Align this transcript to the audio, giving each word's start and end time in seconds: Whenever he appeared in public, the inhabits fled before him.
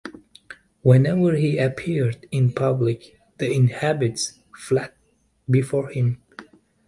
Whenever 0.81 1.35
he 1.35 1.59
appeared 1.59 2.25
in 2.31 2.51
public, 2.53 3.19
the 3.37 3.51
inhabits 3.51 4.39
fled 4.55 4.93
before 5.47 5.89
him. 5.89 6.19